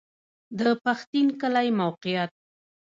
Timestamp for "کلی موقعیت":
1.41-2.31